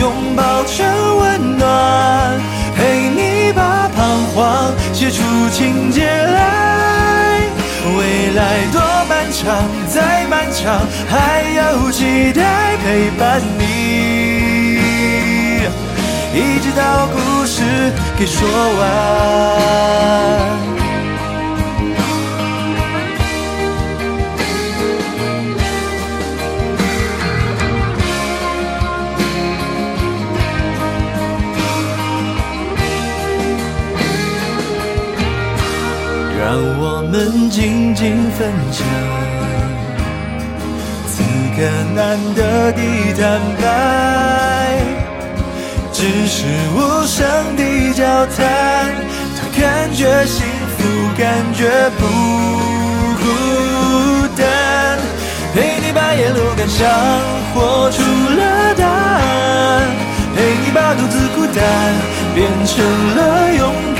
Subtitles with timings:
[0.00, 2.40] 拥抱成温暖，
[2.74, 7.42] 陪你把彷徨写出情节来。
[7.98, 14.80] 未来多漫长，再漫长，还有期待陪伴你。
[16.32, 20.49] 一直到故事给说完。
[36.50, 38.84] 让我们静静分享，
[41.06, 41.22] 此
[41.54, 41.62] 刻
[41.94, 42.82] 难得的
[43.14, 43.62] 坦白。
[45.92, 46.42] 只是
[46.74, 47.22] 无声
[47.54, 47.62] 的
[47.94, 48.02] 交
[48.34, 48.90] 谈，
[49.36, 50.44] 都感觉幸
[50.76, 50.82] 福，
[51.16, 51.22] 感
[51.54, 52.02] 觉不
[53.22, 53.24] 孤
[54.36, 54.42] 单。
[55.54, 56.82] 陪你把沿路感想
[57.54, 59.86] 活出了答案，
[60.34, 61.56] 陪你把独自孤单
[62.34, 62.74] 变成
[63.14, 63.99] 了勇敢。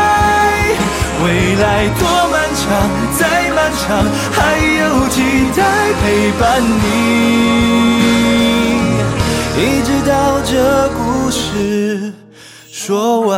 [2.71, 2.89] 长，
[3.19, 5.21] 再漫长，还有期
[5.57, 5.61] 待
[6.01, 6.79] 陪伴你，
[9.57, 12.13] 一直到这故事
[12.71, 13.37] 说完。